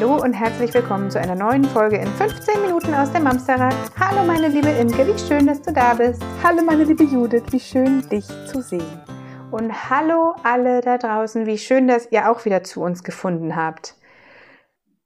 [0.00, 3.74] Hallo und herzlich willkommen zu einer neuen Folge in 15 Minuten aus der Mamsterrad.
[4.00, 6.22] Hallo meine liebe Imke, wie schön, dass du da bist.
[6.42, 9.02] Hallo meine liebe Judith, wie schön dich zu sehen.
[9.50, 13.94] Und hallo alle da draußen, wie schön, dass ihr auch wieder zu uns gefunden habt.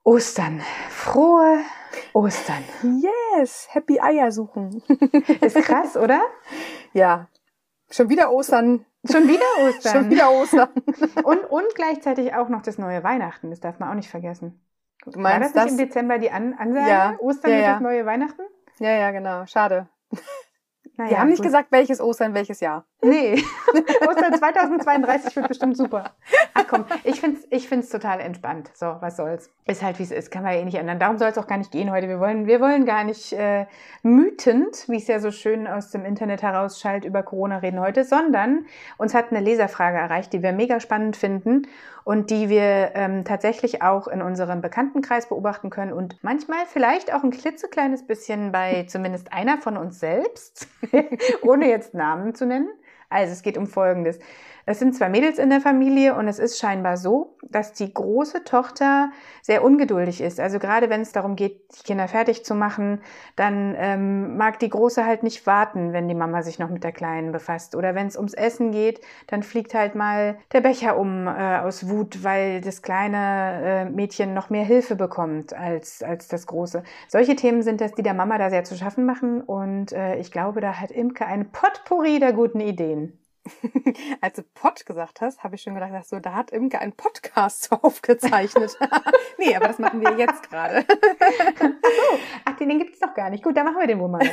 [0.04, 1.58] Ostern, frohe
[2.12, 2.62] Ostern.
[3.34, 4.80] Yes, happy Eier suchen.
[5.40, 6.22] Ist krass, oder?
[6.92, 7.26] Ja,
[7.90, 8.86] schon wieder Ostern.
[9.10, 9.92] Schon wieder Ostern.
[10.04, 10.68] Schon wieder Ostern.
[11.24, 13.50] Und, und gleichzeitig auch noch das neue Weihnachten.
[13.50, 14.60] Das darf man auch nicht vergessen.
[15.04, 15.70] Du War das meinst nicht das?
[15.72, 16.88] im Dezember die An Ansage?
[16.88, 17.16] Ja.
[17.20, 17.72] Ostern Ja, ja.
[17.74, 18.42] das neue Weihnachten?
[18.78, 19.44] Ja, ja, genau.
[19.46, 19.88] Schade.
[20.96, 21.46] Naja, Wir haben nicht gut.
[21.46, 22.86] gesagt, welches Ostern, welches Jahr.
[23.02, 23.42] Nee,
[24.08, 26.14] Ostern 2032 wird bestimmt super.
[26.74, 28.70] Komm, ich find's, ich find's total entspannt.
[28.74, 29.50] So, was soll's.
[29.66, 30.30] Ist halt, wie es ist.
[30.30, 30.98] Kann man ja eh nicht ändern.
[30.98, 32.08] Darum soll es auch gar nicht gehen heute.
[32.08, 33.66] Wir wollen, wir wollen gar nicht äh,
[34.02, 38.66] mütend, wie es ja so schön aus dem Internet herausschallt, über Corona reden heute, sondern
[38.98, 41.66] uns hat eine Leserfrage erreicht, die wir mega spannend finden
[42.04, 47.22] und die wir ähm, tatsächlich auch in unserem Bekanntenkreis beobachten können und manchmal vielleicht auch
[47.22, 50.68] ein klitzekleines bisschen bei zumindest einer von uns selbst,
[51.42, 52.68] ohne jetzt Namen zu nennen.
[53.14, 54.18] Also es geht um Folgendes.
[54.66, 58.44] Es sind zwei Mädels in der Familie und es ist scheinbar so, dass die große
[58.44, 59.10] Tochter
[59.42, 60.40] sehr ungeduldig ist.
[60.40, 63.02] Also gerade wenn es darum geht, die Kinder fertig zu machen,
[63.36, 66.92] dann ähm, mag die Große halt nicht warten, wenn die Mama sich noch mit der
[66.92, 67.76] Kleinen befasst.
[67.76, 71.90] Oder wenn es ums Essen geht, dann fliegt halt mal der Becher um äh, aus
[71.90, 76.82] Wut, weil das kleine äh, Mädchen noch mehr Hilfe bekommt als, als das Große.
[77.08, 79.42] Solche Themen sind das, die der Mama da sehr zu schaffen machen.
[79.42, 83.03] Und äh, ich glaube, da hat Imke ein Potpourri der guten Ideen.
[84.20, 86.92] Als du Pod gesagt hast, habe ich schon gedacht, ach so, da hat Imke einen
[86.92, 88.76] Podcast so aufgezeichnet.
[89.38, 90.84] nee, aber das machen wir jetzt gerade.
[92.44, 93.44] Ach, den, den gibt's doch gar nicht.
[93.44, 94.26] Gut, dann machen wir den wohl mal.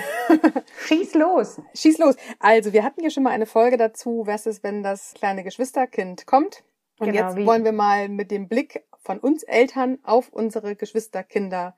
[0.86, 1.62] Schieß los.
[1.76, 2.16] Schieß los.
[2.40, 6.26] Also, wir hatten hier schon mal eine Folge dazu, was ist, wenn das kleine Geschwisterkind
[6.26, 6.64] kommt.
[7.00, 10.76] Und Genau, jetzt wie- wollen wir mal mit dem Blick von uns Eltern auf unsere
[10.76, 11.76] Geschwisterkinder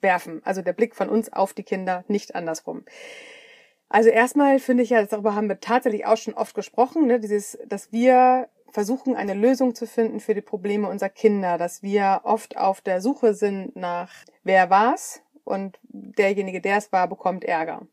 [0.00, 0.42] werfen.
[0.44, 2.84] Also der Blick von uns auf die Kinder, nicht andersrum.
[3.88, 7.58] Also erstmal finde ich ja, darüber haben wir tatsächlich auch schon oft gesprochen, ne, dieses,
[7.66, 12.56] dass wir versuchen, eine Lösung zu finden für die Probleme unserer Kinder, dass wir oft
[12.56, 14.10] auf der Suche sind nach
[14.44, 17.86] wer war's und derjenige, der es war, bekommt Ärger.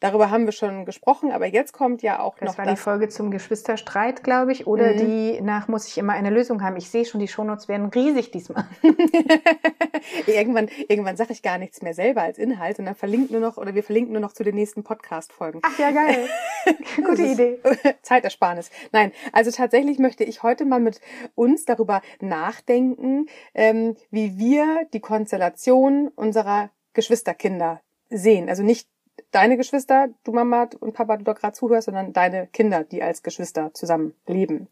[0.00, 2.80] Darüber haben wir schon gesprochen, aber jetzt kommt ja auch Das noch war die das.
[2.80, 4.98] Folge zum Geschwisterstreit, glaube ich, oder Mhm.
[4.98, 6.76] die nach muss ich immer eine Lösung haben.
[6.76, 8.64] Ich sehe schon, die Shownotes werden riesig diesmal.
[10.26, 13.74] irgendwann irgendwann sage ich gar nichts mehr selber als Inhalt, sondern verlinkt nur noch oder
[13.74, 15.60] wir verlinken nur noch zu den nächsten Podcast-Folgen.
[15.64, 16.28] Ach ja, geil.
[17.04, 17.58] Gute Idee.
[18.02, 18.70] Zeitersparnis.
[18.92, 21.00] Nein, also tatsächlich möchte ich heute mal mit
[21.34, 27.80] uns darüber nachdenken, ähm, wie wir die Konstellation unserer Geschwisterkinder
[28.10, 28.48] sehen.
[28.48, 28.88] Also nicht
[29.30, 33.22] deine Geschwister, du Mama und Papa, du da gerade zuhörst, sondern deine Kinder, die als
[33.22, 34.68] Geschwister zusammen leben.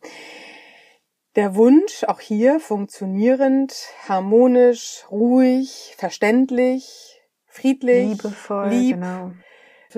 [1.35, 3.75] Der Wunsch, auch hier funktionierend,
[4.09, 9.33] harmonisch, ruhig, verständlich, friedlich, Liebevoll, lieb, genau.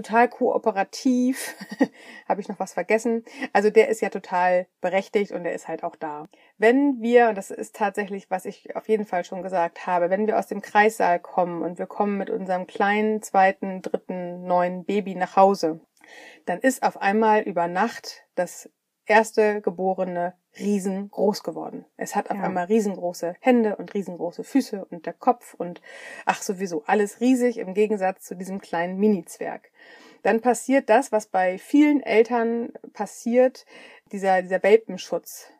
[0.02, 1.56] Total kooperativ.
[2.28, 3.24] Habe ich noch was vergessen?
[3.52, 6.26] Also der ist ja total berechtigt und der ist halt auch da.
[6.56, 10.26] Wenn wir, und das ist tatsächlich, was ich auf jeden Fall schon gesagt habe, wenn
[10.26, 15.16] wir aus dem Kreissaal kommen und wir kommen mit unserem kleinen, zweiten, dritten, neuen Baby
[15.16, 15.80] nach Hause,
[16.46, 18.70] dann ist auf einmal über Nacht das
[19.04, 21.84] erste Geborene riesengroß geworden.
[21.96, 22.44] Es hat auf Ja.
[22.44, 25.80] einmal riesengroße Hände und riesengroße Füße und der Kopf und
[26.24, 29.70] ach sowieso alles riesig im Gegensatz zu diesem kleinen Mini-Zwerg.
[30.22, 33.66] Dann passiert das, was bei vielen Eltern passiert,
[34.12, 35.50] dieser, dieser Welpenschutz,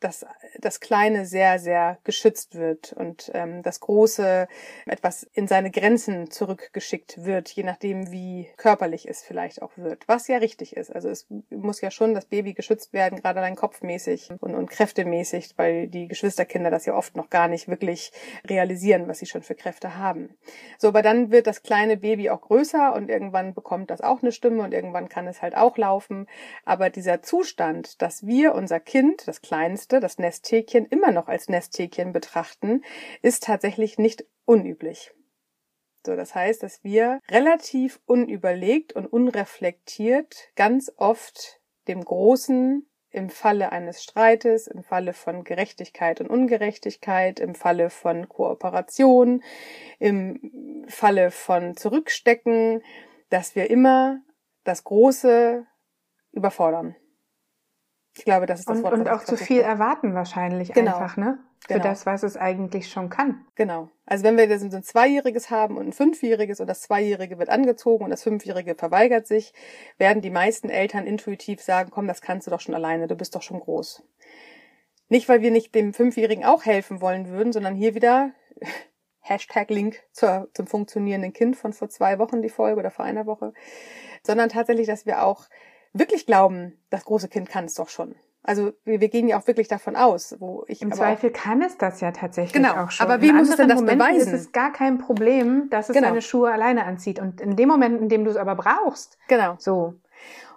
[0.00, 0.26] dass
[0.58, 4.48] das Kleine sehr, sehr geschützt wird und ähm, das Große
[4.86, 10.28] etwas in seine Grenzen zurückgeschickt wird, je nachdem, wie körperlich es vielleicht auch wird, was
[10.28, 10.90] ja richtig ist.
[10.90, 15.54] Also es muss ja schon das Baby geschützt werden, gerade allein kopfmäßig und, und kräftemäßig,
[15.56, 18.12] weil die Geschwisterkinder das ja oft noch gar nicht wirklich
[18.48, 20.36] realisieren, was sie schon für Kräfte haben.
[20.78, 24.32] So, aber dann wird das kleine Baby auch größer und irgendwann bekommt das auch eine
[24.32, 26.26] Stimme und irgendwann kann es halt auch laufen.
[26.64, 32.12] Aber dieser Zustand, dass wir unser Kind, das Kleinste, das Nesthäkchen, immer noch als Nesthäkchen
[32.12, 32.84] betrachten,
[33.22, 35.12] ist tatsächlich nicht unüblich.
[36.06, 43.72] So, das heißt, dass wir relativ unüberlegt und unreflektiert ganz oft dem Großen im Falle
[43.72, 49.42] eines Streites, im Falle von Gerechtigkeit und Ungerechtigkeit, im Falle von Kooperation,
[49.98, 52.82] im Falle von Zurückstecken,
[53.28, 54.20] dass wir immer
[54.64, 55.66] das Große
[56.32, 56.94] überfordern.
[58.20, 58.92] Ich glaube, das ist das Und, Wort.
[58.94, 59.72] und auch zu viel habe.
[59.72, 60.92] erwarten wahrscheinlich Genau.
[60.96, 61.38] einfach, ne?
[61.66, 61.84] Für Genau.
[61.84, 63.44] das, was es eigentlich schon kann.
[63.54, 63.88] Genau.
[64.06, 67.48] Also wenn wir das so ein Zweijähriges haben und ein Fünfjähriges und das Zweijährige wird
[67.50, 69.52] angezogen und das Fünfjährige verweigert sich,
[69.98, 73.34] werden die meisten Eltern intuitiv sagen, komm, das kannst du doch schon alleine, du bist
[73.34, 74.02] doch schon groß.
[75.08, 78.32] Nicht, weil wir nicht dem Fünfjährigen auch helfen wollen würden, sondern hier wieder
[79.20, 83.26] Hashtag Link zur, zum funktionierenden Kind von vor zwei Wochen die Folge oder vor einer
[83.26, 83.52] Woche,
[84.22, 85.46] sondern tatsächlich, dass wir auch
[85.92, 88.14] wirklich glauben, das große Kind kann es doch schon.
[88.42, 91.76] Also wir, wir gehen ja auch wirklich davon aus, wo ich im Zweifel kann es
[91.76, 93.06] das ja tatsächlich genau, auch schon.
[93.06, 94.34] Aber wie muss es denn das Momenten beweisen?
[94.34, 96.08] ist es gar kein Problem, dass es Genau.
[96.08, 97.18] seine Schuhe alleine anzieht.
[97.18, 99.56] Und in dem Moment, in dem du es aber brauchst, Genau.
[99.58, 99.94] so,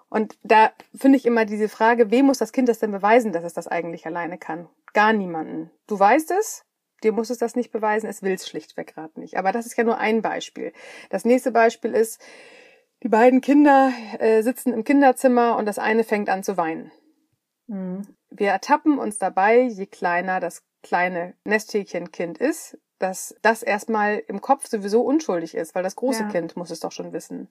[0.07, 3.43] Und da finde ich immer diese Frage, wem muss das Kind das denn beweisen, dass
[3.43, 4.69] es das eigentlich alleine kann?
[4.93, 5.69] Gar niemanden.
[5.87, 6.63] Du weißt es,
[7.03, 9.35] dir muss es das nicht beweisen, es will es schlichtweg gerade nicht.
[9.37, 10.71] Aber das ist ja nur ein Beispiel.
[11.09, 12.21] Das nächste Beispiel ist,
[13.03, 16.91] die beiden Kinder äh, sitzen im Kinderzimmer und das eine fängt an zu weinen.
[17.67, 18.07] mhm.
[18.35, 24.67] Wir ertappen uns dabei, je kleiner das kleine Nesthäkchenkind ist, dass das erstmal im Kopf
[24.67, 26.29] sowieso unschuldig ist, weil das große Ja.
[26.29, 27.49] Kind muss es doch schon wissen.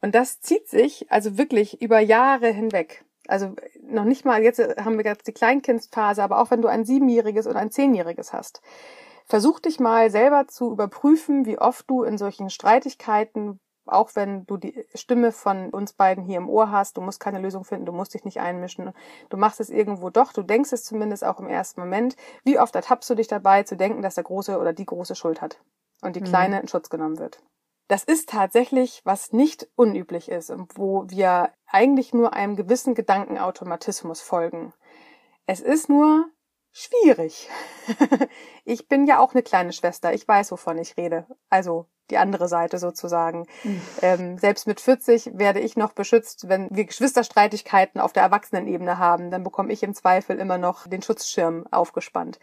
[0.00, 3.04] Und das zieht sich also wirklich über Jahre hinweg.
[3.26, 6.84] Also noch nicht mal, jetzt haben wir jetzt die Kleinkindsphase, aber auch wenn du ein
[6.84, 8.62] siebenjähriges oder ein zehnjähriges hast.
[9.26, 14.56] Versuch dich mal selber zu überprüfen, wie oft du in solchen Streitigkeiten, auch wenn du
[14.56, 17.92] die Stimme von uns beiden hier im Ohr hast, du musst keine Lösung finden, du
[17.92, 18.92] musst dich nicht einmischen,
[19.28, 22.16] du machst es irgendwo doch, du denkst es zumindest auch im ersten Moment.
[22.44, 25.40] Wie oft ertappst du dich dabei zu denken, dass der Große oder die Große Schuld
[25.40, 25.60] hat
[26.02, 26.24] und die Mhm.
[26.24, 27.42] Kleine in Schutz genommen wird?
[27.88, 34.20] Das ist tatsächlich, was nicht unüblich ist und wo wir eigentlich nur einem gewissen Gedankenautomatismus
[34.20, 34.74] folgen.
[35.46, 36.26] Es ist nur
[36.72, 37.48] schwierig.
[38.64, 40.12] ich bin ja auch eine kleine Schwester.
[40.12, 41.26] Ich weiß, wovon ich rede.
[41.50, 43.46] Also die andere Seite sozusagen.
[44.00, 49.30] Ähm, selbst mit 40 werde ich noch beschützt, wenn wir Geschwisterstreitigkeiten auf der Erwachsenenebene haben.
[49.30, 52.38] Dann bekomme ich im Zweifel immer noch den Schutzschirm aufgespannt.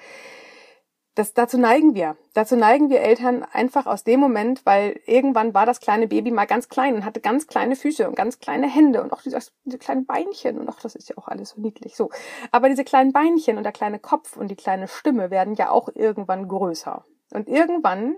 [1.16, 2.18] Das, dazu neigen wir.
[2.34, 6.46] Dazu neigen wir Eltern einfach aus dem Moment, weil irgendwann war das kleine Baby mal
[6.46, 9.78] ganz klein und hatte ganz kleine Füße und ganz kleine Hände und auch diese, diese
[9.78, 11.96] kleinen Beinchen und auch das ist ja auch alles so niedlich.
[11.96, 12.10] So.
[12.52, 15.88] Aber diese kleinen Beinchen und der kleine Kopf und die kleine Stimme werden ja auch
[15.94, 17.06] irgendwann größer.
[17.32, 18.18] Und irgendwann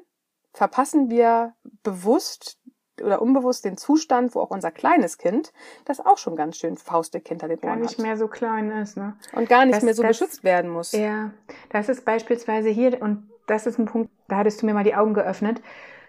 [0.54, 1.54] verpassen wir
[1.84, 2.58] bewusst
[3.02, 5.52] oder unbewusst den Zustand, wo auch unser kleines Kind,
[5.86, 8.72] das auch schon ganz schön faustdick hinter den gar Ohren nicht hat mehr so klein
[8.72, 9.16] ist, ne?
[9.34, 10.92] und gar nicht Das- mehr so das- beschützt werden muss.
[10.92, 11.32] Ja,
[11.70, 14.96] das ist beispielsweise hier, und das ist ein Punkt, da hattest du mir mal die
[14.96, 15.62] Augen geöffnet.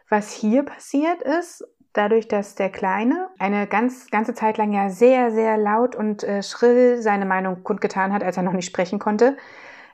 [0.09, 5.31] Was hier passiert ist, dadurch, dass der Kleine eine ganz, ganze Zeit lang ja sehr,
[5.31, 9.37] sehr laut und äh, schrill seine Meinung kundgetan hat, als er noch nicht sprechen konnte,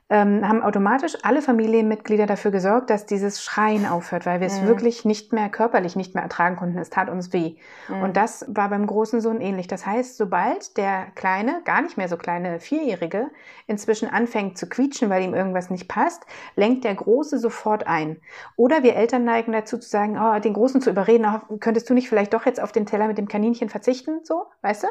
[0.09, 4.67] ähm, haben automatisch alle Familienmitglieder dafür gesorgt, dass dieses Schreien aufhört, weil wir es Mhm.
[4.67, 6.77] wirklich nicht mehr körperlich nicht mehr ertragen konnten.
[6.77, 7.55] Es tat uns weh.
[7.87, 8.01] Mhm.
[8.03, 9.65] Und das war beim großen Sohn ähnlich.
[9.67, 13.31] Das heißt, sobald der kleine, gar nicht mehr so kleine Vierjährige
[13.65, 16.25] inzwischen anfängt zu quietschen, weil ihm irgendwas nicht passt,
[16.55, 18.17] lenkt der Große sofort ein.
[18.55, 21.95] Oder wir Eltern neigen dazu zu sagen, oh, den Großen zu überreden, oh, könntest du
[21.95, 24.87] nicht vielleicht doch jetzt auf den Teller mit dem Kaninchen verzichten, so, weißt du?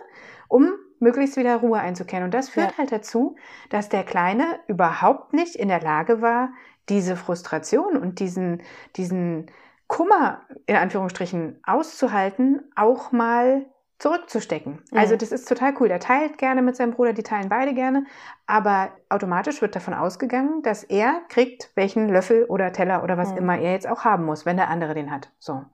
[0.48, 2.24] Um möglichst wieder Ruhe einzukehren.
[2.24, 2.78] Und das führt Ja.
[2.78, 3.36] halt dazu,
[3.70, 6.50] dass der Kleine überhaupt nicht in der Lage war,
[6.88, 8.62] diese Frustration und diesen,
[8.96, 9.50] diesen
[9.86, 13.66] Kummer, in Anführungsstrichen, auszuhalten, auch mal
[13.98, 14.82] zurückzustecken.
[14.90, 14.98] Mhm.
[14.98, 15.88] Also das ist total cool.
[15.88, 18.04] Der teilt gerne mit seinem Bruder, die teilen beide gerne,
[18.46, 23.38] aber automatisch wird davon ausgegangen, dass er kriegt, welchen Löffel oder Teller oder was Mhm.
[23.38, 25.30] immer er jetzt auch haben muss, wenn der andere den hat.
[25.38, 25.64] So.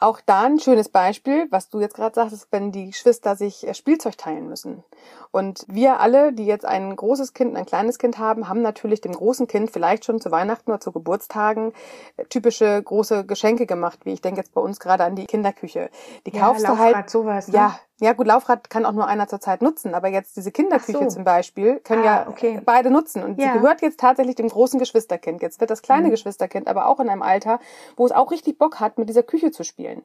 [0.00, 3.74] Auch da ein schönes Beispiel, was du jetzt gerade sagst, wenn die Geschwister sich äh,
[3.74, 4.84] Spielzeug teilen müssen.
[5.32, 9.00] Und wir alle, die jetzt ein großes Kind und ein kleines Kind haben, haben natürlich
[9.00, 11.72] dem großen Kind vielleicht schon zu Weihnachten oder zu Geburtstagen
[12.16, 15.90] äh, typische große Geschenke gemacht, wie ich denke jetzt bei uns gerade an die Kinderküche.
[16.26, 17.48] Die kaufst du halt sowas.
[17.48, 17.54] Ne?
[17.54, 20.98] Ja, ja gut, Laufrad kann auch nur einer zur Zeit nutzen, aber jetzt diese Kinderküche
[20.98, 21.08] so.
[21.08, 22.60] zum Beispiel können Ah, ja okay.
[22.64, 23.52] beide nutzen und Ja.
[23.52, 25.42] sie gehört jetzt tatsächlich dem großen Geschwisterkind.
[25.42, 26.12] Jetzt wird das kleine Mhm.
[26.12, 27.58] Geschwisterkind aber auch in einem Alter,
[27.96, 30.02] wo es auch richtig Bock hat, mit dieser Küche zu spielen.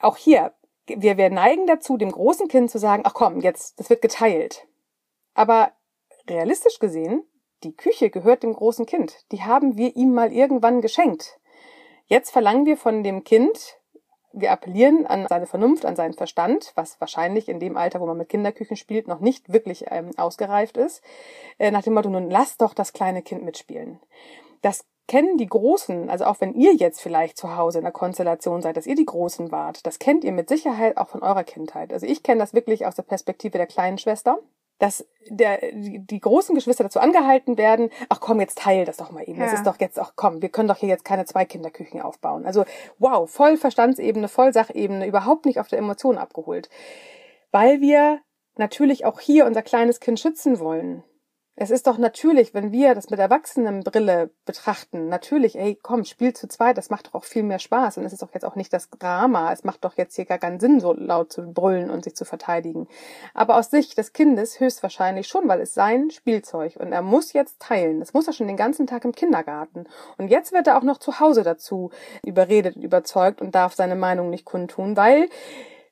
[0.00, 0.52] Auch hier,
[0.86, 4.66] wir, wir neigen dazu, dem großen Kind zu sagen, ach komm, jetzt, das wird geteilt.
[5.34, 5.70] Aber
[6.28, 7.22] realistisch gesehen,
[7.62, 9.24] die Küche gehört dem großen Kind.
[9.32, 11.38] Die haben wir ihm mal irgendwann geschenkt.
[12.06, 13.78] Jetzt verlangen wir von dem Kind,
[14.34, 18.16] wir appellieren an seine Vernunft, an seinen Verstand, was wahrscheinlich in dem Alter, wo man
[18.16, 21.02] mit Kinderküchen spielt, noch nicht wirklich ähm, ausgereift ist,
[21.58, 24.00] äh, nach dem Motto, nun lass doch das kleine Kind mitspielen.
[24.62, 28.62] Das kennen die Großen, also auch wenn ihr jetzt vielleicht zu Hause in der Konstellation
[28.62, 31.92] seid, dass ihr die Großen wart, das kennt ihr mit Sicherheit auch von eurer Kindheit.
[31.92, 34.38] Also ich kenne das wirklich aus der Perspektive der kleinen Schwester
[34.84, 39.10] dass der, die, die großen Geschwister dazu angehalten werden, ach komm, jetzt teil das doch
[39.10, 39.40] mal eben.
[39.40, 39.58] Das Ja.
[39.58, 42.44] ist doch jetzt, ach komm, wir können doch hier jetzt keine zwei Kinderküchen aufbauen.
[42.44, 42.64] Also
[42.98, 46.68] wow, voll Verstandsebene, voll Sachebene, überhaupt nicht auf der Emotion abgeholt.
[47.52, 48.20] Weil wir
[48.56, 51.02] natürlich auch hier unser kleines Kind schützen wollen.
[51.56, 56.48] Es ist doch natürlich, wenn wir das mit Erwachsenenbrille betrachten, natürlich, ey, komm, spiel zu
[56.48, 57.98] zweit, das macht doch auch viel mehr Spaß.
[57.98, 59.52] Und es ist doch jetzt auch nicht das Drama.
[59.52, 62.24] Es macht doch jetzt hier gar keinen Sinn, so laut zu brüllen und sich zu
[62.24, 62.88] verteidigen.
[63.34, 67.60] Aber aus Sicht des Kindes höchstwahrscheinlich schon, weil es sein Spielzeug und er muss jetzt
[67.60, 68.00] teilen.
[68.00, 69.86] Das muss er schon den ganzen Tag im Kindergarten.
[70.18, 71.90] Und jetzt wird er auch noch zu Hause dazu
[72.24, 75.28] überredet und überzeugt und darf seine Meinung nicht kundtun, weil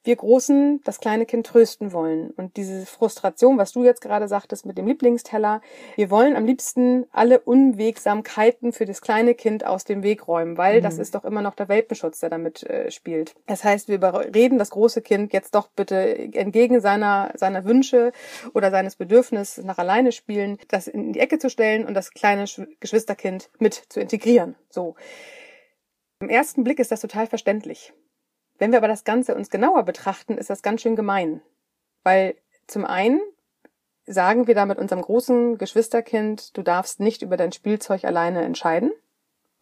[0.04, 2.30] wir Großen das kleine Kind trösten wollen.
[2.30, 5.60] Und diese Frustration, was du jetzt gerade sagtest mit dem Lieblingsteller,
[5.96, 10.78] wir wollen am liebsten alle Unwegsamkeiten für das kleine Kind aus dem Weg räumen, weil
[10.78, 10.82] mhm.
[10.82, 13.34] das ist doch immer noch der Welpenschutz, der damit äh, spielt.
[13.46, 18.12] Das heißt, wir überreden das große Kind jetzt doch bitte entgegen seiner, seiner Wünsche
[18.54, 22.44] oder seines Bedürfnisses nach alleine spielen, das in die Ecke zu stellen und das kleine
[22.80, 24.56] Geschwisterkind mit zu integrieren.
[24.68, 24.96] So.
[26.20, 27.92] Im ersten Blick ist das total verständlich.
[28.58, 31.42] Wenn wir aber das Ganze uns genauer betrachten, ist das ganz schön gemein.
[32.02, 33.20] Weil zum einen
[34.06, 38.92] sagen wir damit unserem großen Geschwisterkind, du darfst nicht über dein Spielzeug alleine entscheiden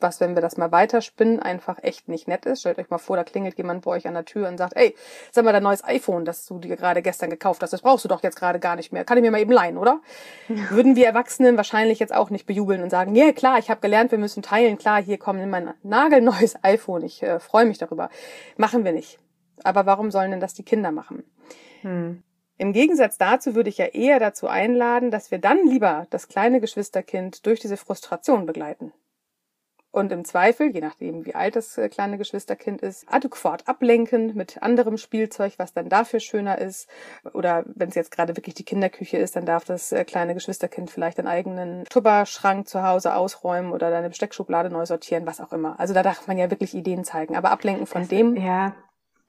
[0.03, 2.61] was, wenn wir das mal weiterspinnen, einfach echt nicht nett ist.
[2.61, 4.95] Stellt euch mal vor, da klingelt jemand bei euch an der Tür und sagt, ey,
[5.33, 8.09] sag mal, dein neues iPhone, das du dir gerade gestern gekauft hast, das brauchst du
[8.09, 9.05] doch jetzt gerade gar nicht mehr.
[9.05, 10.01] Kann ich mir mal eben leihen, oder?
[10.49, 10.71] Ja.
[10.71, 13.81] Würden wir Erwachsenen wahrscheinlich jetzt auch nicht bejubeln und sagen, ja, yeah, klar, ich habe
[13.81, 18.11] gelernt, wir müssen teilen, klar, hier kommt mein nagelneues iPhone, ich äh, freue mich darüber.
[18.57, 19.19] Machen wir nicht.
[19.63, 21.25] Aber warum sollen denn das die Kinder machen?
[21.83, 22.23] Hm.
[22.57, 26.61] Im Gegensatz dazu würde ich ja eher dazu einladen, dass wir dann lieber das kleine
[26.61, 28.93] Geschwisterkind durch diese Frustration begleiten
[29.93, 34.63] und im Zweifel, je nachdem wie alt das äh, kleine Geschwisterkind ist, adäquat ablenken mit
[34.63, 36.89] anderem Spielzeug, was dann dafür schöner ist.
[37.33, 40.91] Oder wenn es jetzt gerade wirklich die Kinderküche ist, dann darf das äh, kleine Geschwisterkind
[40.91, 45.79] vielleicht einen eigenen Tupperschrank zu Hause ausräumen oder deine Besteckschublade neu sortieren, was auch immer.
[45.81, 47.37] Also da darf man ja wirklich Ideen zeigen.
[47.37, 48.37] Aber ablenken von das, dem.
[48.37, 48.75] Ja,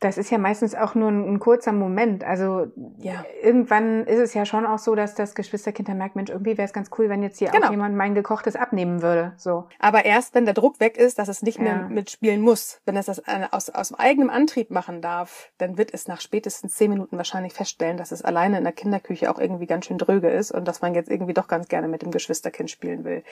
[0.02, 2.24] das ist ja meistens auch nur ein, ein, kurzer Moment.
[2.24, 2.66] Also
[2.98, 3.24] ja.
[3.44, 6.66] irgendwann ist es ja schon auch so, dass das Geschwisterkind dann merkt, Mensch, irgendwie wäre
[6.66, 7.68] es ganz cool, wenn jetzt hier genau.
[7.68, 9.34] auch jemand mein gekochtes abnehmen würde.
[9.38, 9.68] So.
[9.78, 11.66] Aber erst, wenn der Druck weg ist, dass es nicht ja.
[11.66, 16.08] mehr mitspielen muss, wenn es das aus, aus eigenem Antrieb machen darf, dann wird es
[16.08, 19.86] nach spätestens zehn Minuten wahrscheinlich feststellen, dass es alleine in der Kinderküche auch irgendwie ganz
[19.86, 23.04] schön dröge ist und dass man jetzt irgendwie doch ganz gerne mit dem Geschwisterkind spielen
[23.04, 23.24] will.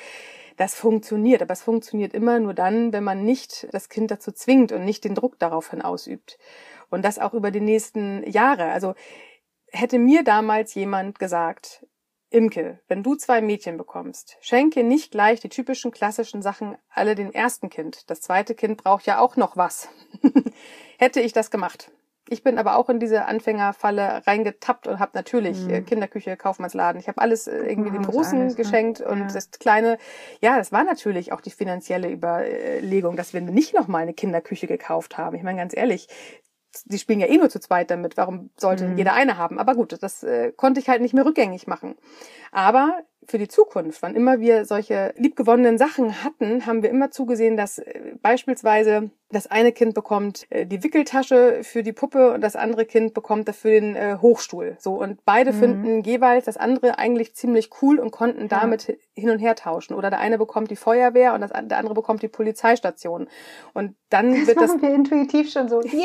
[0.60, 4.74] Das funktioniert, aber es funktioniert immer nur dann, wenn man nicht das Kind dazu zwingt
[4.74, 6.38] und nicht den Druck daraufhin ausübt.
[6.90, 8.72] Und das auch über die nächsten Jahre.
[8.72, 8.96] Also
[9.72, 11.86] hätte mir damals jemand gesagt,
[12.32, 17.32] Imke, wenn du zwei Mädchen bekommst, schenke nicht gleich die typischen klassischen Sachen alle dem
[17.32, 18.10] ersten Kind.
[18.10, 19.90] Das zweite Kind braucht ja auch noch was.
[21.00, 21.92] hätte ich das gemacht.
[22.32, 25.86] Ich bin aber auch in diese Anfängerfalle reingetappt und habe natürlich mhm.
[25.86, 27.02] Kinderküche, Kaufmannsladen.
[27.02, 28.64] Ich habe alles äh, irgendwie dem Großen alles, ne?
[28.64, 29.28] geschenkt und ja.
[29.28, 29.98] das Kleine,
[30.40, 35.18] ja, das war natürlich auch die finanzielle Überlegung, dass wir nicht nochmal eine Kinderküche gekauft
[35.18, 35.36] haben.
[35.36, 36.08] Ich meine, ganz ehrlich,
[36.86, 38.18] die spielen ja eh nur zu zweit damit.
[38.18, 38.98] Warum sollte mhm.
[38.98, 39.60] jeder eine haben?
[39.60, 41.96] Aber gut, das äh, konnte ich halt nicht mehr rückgängig machen.
[42.52, 47.58] Aber für die Zukunft, wann immer wir solche liebgewonnenen Sachen hatten, haben wir immer zugesehen,
[47.58, 52.56] dass äh, beispielsweise das eine Kind bekommt äh, die Wickeltasche für die Puppe und das
[52.56, 54.76] andere Kind bekommt dafür den äh, Hochstuhl.
[54.80, 55.60] So und beide mhm.
[55.60, 58.96] finden jeweils das andere eigentlich ziemlich cool und konnten damit ja.
[59.14, 59.94] hin und her tauschen.
[59.94, 63.28] Oder der eine bekommt die Feuerwehr und das, der andere bekommt die Polizeistation.
[63.74, 65.82] Und dann das wird das wir intuitiv schon so.
[65.84, 66.02] Yay!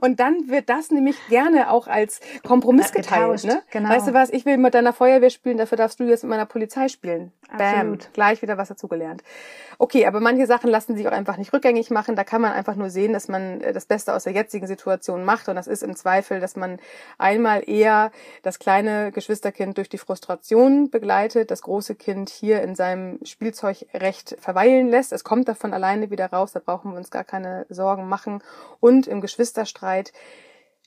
[0.00, 3.44] und dann wird das nämlich gerne auch als Kompromiss geteilt.
[3.44, 3.62] Ne?
[3.70, 3.90] Genau.
[3.90, 4.30] Weißt du was?
[4.30, 7.32] Ich will mit deiner Feuerwehr spielen, dafür darfst du jetzt mit meiner Polizei spielen.
[7.48, 8.04] Absolut.
[8.04, 9.22] Bam, gleich wieder was dazugelernt.
[9.78, 12.14] Okay, aber manche Sachen lassen sich auch einfach nicht rückgängig machen.
[12.14, 15.24] Da kann man einfach nur sehen, dass man äh, das Beste aus der jetzigen Situation
[15.24, 15.48] macht.
[15.48, 16.78] Und das ist im Zweifel, dass man
[17.18, 23.18] einmal eher das kleine Geschwisterkind durch die Frustration begleitet, das große Kind hier in seinem
[23.24, 25.12] Spielzeugrecht verweilen lässt.
[25.12, 28.42] Es kommt davon alleine wieder raus, da brauchen wir uns gar keine Sorgen machen.
[28.80, 30.12] Und im Geschwisterstreit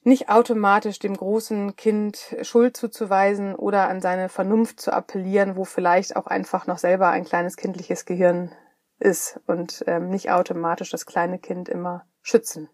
[0.03, 6.15] nicht automatisch dem großen Kind Schuld zuzuweisen oder an seine Vernunft zu appellieren, wo vielleicht
[6.15, 8.51] auch einfach noch selber ein kleines kindliches Gehirn
[8.99, 12.69] ist und ähm, nicht automatisch das kleine Kind immer schützen.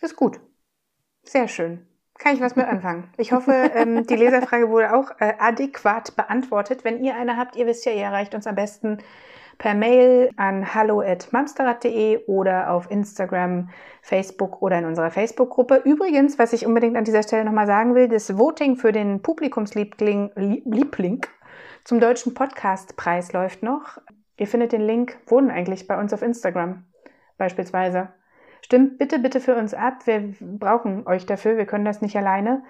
[0.00, 0.40] Ist gut.
[1.22, 1.86] Sehr schön.
[2.18, 3.12] Kann ich was mit anfangen.
[3.16, 6.84] Ich hoffe, ähm, die Leserfrage wurde auch äh, adäquat beantwortet.
[6.84, 8.98] Wenn ihr eine habt, ihr wisst ja, ihr erreicht uns am besten
[9.60, 13.68] per Mail an hallo@mamsterrad.de oder auf Instagram,
[14.00, 15.82] Facebook oder in unserer Facebook-Gruppe.
[15.84, 20.30] Übrigens, was ich unbedingt an dieser Stelle nochmal sagen will, das Voting für den Publikumsliebling
[20.64, 21.26] Liebling
[21.84, 23.98] zum deutschen Podcastpreis läuft noch.
[24.38, 26.86] Ihr findet den Link, wohnen eigentlich bei uns auf Instagram
[27.36, 28.08] beispielsweise.
[28.62, 30.06] Stimmt bitte, bitte für uns ab.
[30.06, 31.58] Wir brauchen euch dafür.
[31.58, 32.62] Wir können das nicht alleine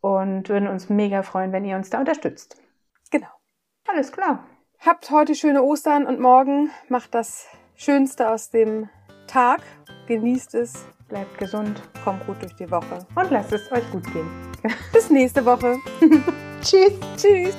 [0.00, 2.62] und würden uns mega freuen, wenn ihr uns da unterstützt.
[3.10, 3.26] Genau.
[3.88, 4.44] Alles klar.
[4.80, 8.88] Habt heute schöne Ostern und morgen macht das Schönste aus dem
[9.26, 9.62] Tag.
[10.06, 10.86] Genießt es.
[11.08, 11.82] Bleibt gesund.
[12.04, 13.06] Kommt gut durch die Woche.
[13.14, 14.28] Und lasst es euch gut gehen.
[14.92, 15.76] Bis nächste Woche.
[16.62, 16.92] Tschüss.
[17.16, 17.56] Tschüss.